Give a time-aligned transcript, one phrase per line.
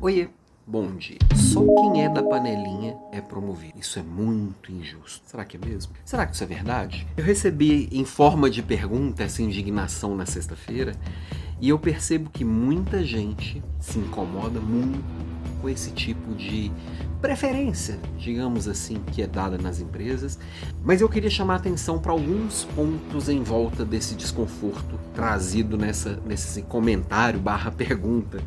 [0.00, 0.28] Oiê,
[0.64, 1.18] bom dia.
[1.34, 3.80] Só quem é da panelinha é promovido.
[3.80, 5.28] Isso é muito injusto.
[5.28, 5.92] Será que é mesmo?
[6.04, 7.04] Será que isso é verdade?
[7.16, 10.94] Eu recebi em forma de pergunta essa indignação na sexta-feira
[11.60, 15.02] e eu percebo que muita gente se incomoda muito
[15.60, 16.70] com esse tipo de
[17.20, 20.38] preferência, digamos assim, que é dada nas empresas.
[20.84, 26.22] Mas eu queria chamar a atenção para alguns pontos em volta desse desconforto trazido nessa,
[26.24, 28.40] nesse comentário barra pergunta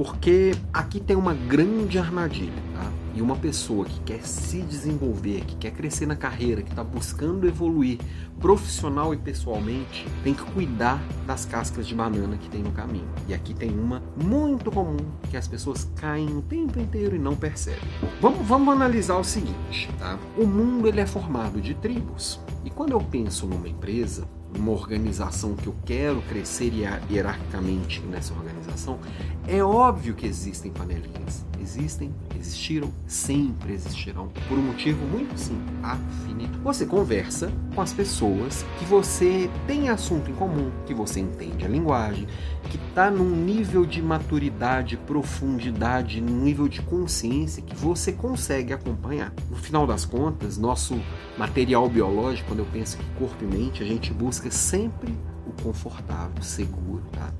[0.00, 2.90] porque aqui tem uma grande armadilha, tá?
[3.14, 7.46] E uma pessoa que quer se desenvolver, que quer crescer na carreira, que está buscando
[7.46, 7.98] evoluir
[8.40, 13.10] profissional e pessoalmente, tem que cuidar das cascas de banana que tem no caminho.
[13.28, 14.96] E aqui tem uma muito comum
[15.30, 17.90] que as pessoas caem o tempo inteiro e não percebem.
[18.22, 20.18] Vamos, vamos analisar o seguinte, tá?
[20.34, 22.40] O mundo ele é formado de tribos.
[22.64, 24.26] E quando eu penso numa empresa,
[24.56, 26.72] uma organização que eu quero crescer
[27.10, 28.98] hierarquicamente nessa organização,
[29.46, 31.49] é óbvio que existem panelinhas.
[31.60, 34.28] Existem, existiram, sempre existirão.
[34.48, 36.58] Por um motivo muito simples, afinito.
[36.60, 41.68] Você conversa com as pessoas que você tem assunto em comum, que você entende a
[41.68, 42.26] linguagem,
[42.70, 49.32] que está num nível de maturidade, profundidade, num nível de consciência que você consegue acompanhar.
[49.50, 50.98] No final das contas, nosso
[51.36, 55.14] material biológico, quando eu penso que corpo e mente, a gente busca sempre
[55.46, 57.32] o confortável, seguro, tá?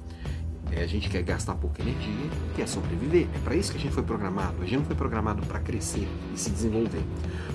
[0.72, 3.26] É, a gente quer gastar pouca energia, quer sobreviver.
[3.34, 4.56] É para isso que a gente foi programado.
[4.62, 7.02] A gente não foi programado para crescer e se desenvolver.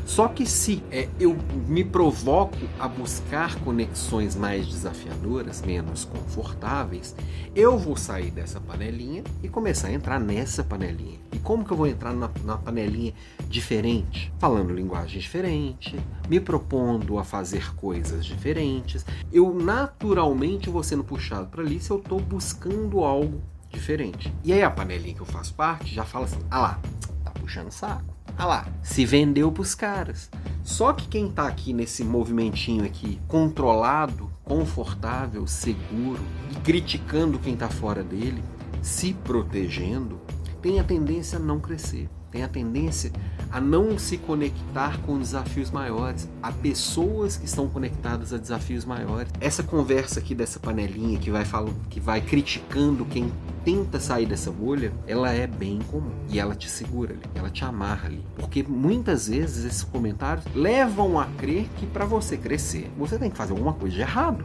[0.06, 1.36] Só que se é, eu
[1.68, 7.16] me provoco a buscar conexões mais desafiadoras, menos confortáveis,
[7.56, 11.18] eu vou sair dessa panelinha e começar a entrar nessa panelinha.
[11.32, 13.14] E como que eu vou entrar na, na panelinha
[13.50, 14.32] diferente?
[14.38, 16.00] Falando linguagem diferente,
[16.30, 19.06] me propondo a fazer coisas diferentes.
[19.34, 24.34] Eu naturalmente vou sendo puxado para ali se eu estou buscando algo diferente.
[24.44, 26.80] E aí a panelinha que eu faço parte já fala assim: ah lá,
[27.24, 30.30] tá puxando saco ah lá, se vendeu pros caras.
[30.64, 36.22] Só que quem tá aqui nesse movimentinho aqui, controlado, confortável, seguro
[36.52, 38.44] e criticando quem tá fora dele,
[38.82, 40.20] se protegendo,
[40.62, 43.14] tem a tendência a não crescer, tem a tendência
[43.50, 49.32] a não se conectar com desafios maiores, a pessoas que estão conectadas a desafios maiores.
[49.40, 53.32] Essa conversa aqui dessa panelinha que vai falando, que vai criticando quem
[53.64, 57.64] tenta sair dessa bolha, ela é bem comum e ela te segura ali, ela te
[57.64, 63.18] amarra ali, porque muitas vezes esses comentários levam a crer que para você crescer, você
[63.18, 64.44] tem que fazer alguma coisa de errado.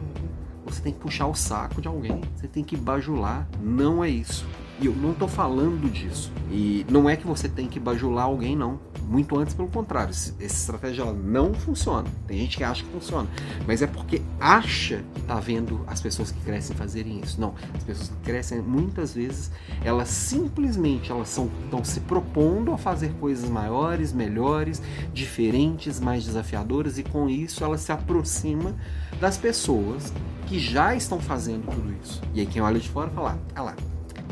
[0.63, 3.45] Você tem que puxar o saco de alguém, você tem que bajular.
[3.61, 4.45] Não é isso.
[4.81, 6.31] E eu não estou falando disso.
[6.49, 8.79] E não é que você tem que bajular alguém, não.
[9.07, 10.09] Muito antes, pelo contrário.
[10.09, 12.07] Essa estratégia ela não funciona.
[12.25, 13.29] Tem gente que acha que funciona.
[13.67, 17.39] Mas é porque acha que está vendo as pessoas que crescem fazerem isso.
[17.39, 17.53] Não.
[17.75, 19.51] As pessoas que crescem, muitas vezes,
[19.83, 24.81] elas simplesmente elas estão se propondo a fazer coisas maiores, melhores,
[25.13, 26.97] diferentes, mais desafiadoras.
[26.97, 28.75] E com isso ela se aproxima
[29.19, 30.11] das pessoas
[30.47, 32.19] que já estão fazendo tudo isso.
[32.33, 33.75] E aí quem olha de fora fala, ah lá,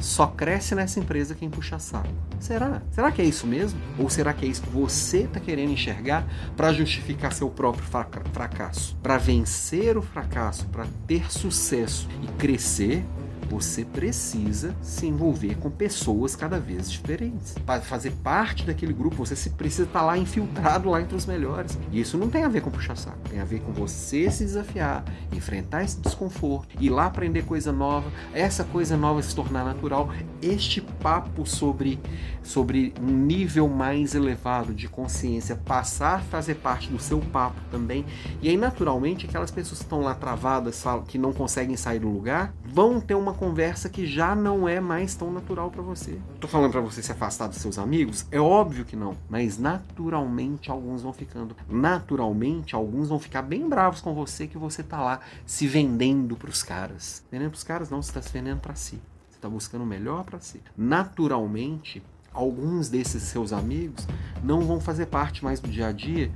[0.01, 2.09] só cresce nessa empresa quem puxa saco.
[2.39, 2.81] Será?
[2.91, 3.79] Será que é isso mesmo?
[3.97, 7.85] Ou será que é isso que você está querendo enxergar para justificar seu próprio
[8.31, 8.97] fracasso?
[9.01, 13.03] Para vencer o fracasso, para ter sucesso e crescer,
[13.49, 17.55] você precisa se envolver com pessoas cada vez diferentes.
[17.65, 21.25] Para fazer parte daquele grupo, você se precisa estar tá lá infiltrado lá entre os
[21.25, 21.77] melhores.
[21.91, 24.43] E isso não tem a ver com puxar saco, tem a ver com você se
[24.43, 30.09] desafiar, enfrentar esse desconforto, ir lá aprender coisa nova, essa coisa nova se tornar natural.
[30.41, 31.99] Este papo sobre,
[32.43, 38.05] sobre um nível mais elevado de consciência passar a fazer parte do seu papo também.
[38.41, 42.53] E aí, naturalmente, aquelas pessoas que estão lá travadas, que não conseguem sair do lugar,
[42.66, 46.19] vão ter uma conversa que já não é mais tão natural para você.
[46.41, 48.25] Tô falando para você se afastar dos seus amigos?
[48.29, 51.55] É óbvio que não, mas naturalmente alguns vão ficando.
[51.69, 56.61] Naturalmente alguns vão ficar bem bravos com você que você tá lá se vendendo pros
[56.61, 57.23] caras.
[57.31, 58.99] Vendendo pros caras não, você tá se vendendo para si.
[59.29, 60.61] Você tá buscando o melhor para si.
[60.78, 64.05] Naturalmente, alguns desses seus amigos
[64.43, 66.29] não vão fazer parte mais do dia a dia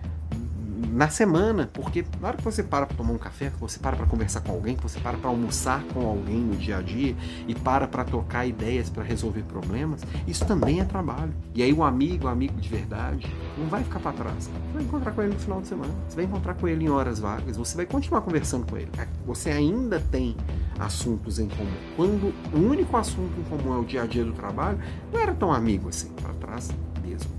[0.91, 3.95] na semana, porque na hora que você para para tomar um café, que você para
[3.95, 7.15] para conversar com alguém, que você para para almoçar com alguém no dia a dia
[7.47, 11.33] e para para trocar ideias para resolver problemas, isso também é trabalho.
[11.53, 14.45] E aí o amigo, o amigo de verdade, não vai ficar para trás.
[14.45, 16.89] Você vai encontrar com ele no final de semana, você vai encontrar com ele em
[16.89, 18.89] horas vagas, você vai continuar conversando com ele.
[18.97, 20.35] É, você ainda tem
[20.79, 21.71] assuntos em comum.
[21.95, 24.79] Quando o único assunto em comum é o dia a dia do trabalho,
[25.11, 26.69] não era tão amigo assim, para trás
[27.01, 27.31] mesmo.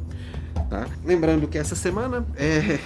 [0.69, 0.87] Tá?
[1.05, 2.79] Lembrando que essa semana é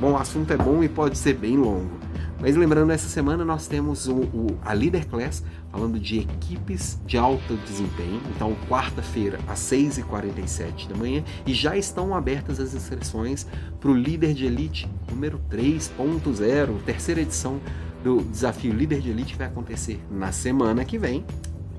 [0.00, 1.98] Bom, o assunto é bom e pode ser bem longo,
[2.40, 7.16] Mas lembrando, essa semana nós temos o, o, a Leader Class falando de equipes de
[7.16, 8.20] alto desempenho.
[8.34, 13.46] Então, quarta-feira, às 6h47 da manhã, e já estão abertas as inscrições
[13.80, 17.60] para o Líder de Elite número 3.0, terceira edição
[18.02, 21.24] do desafio Líder de Elite, vai acontecer na semana que vem.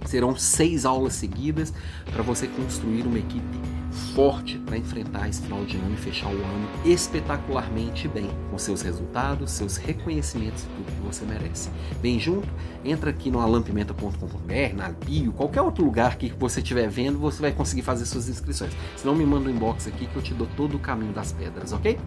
[0.06, 1.74] Serão seis aulas seguidas
[2.12, 3.76] para você construir uma equipe
[4.14, 8.82] forte para enfrentar esse final de ano e fechar o ano espetacularmente bem, com seus
[8.82, 11.70] resultados, seus reconhecimentos e tudo que você merece.
[12.02, 12.48] Vem junto,
[12.84, 17.52] entra aqui no alampimenta.com.br, na bio, qualquer outro lugar que você estiver vendo, você vai
[17.52, 18.74] conseguir fazer suas inscrições.
[18.96, 21.32] Se não, me manda um inbox aqui que eu te dou todo o caminho das
[21.32, 21.98] pedras, ok?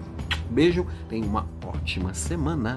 [0.50, 2.76] Beijo, tenha uma ótima semana.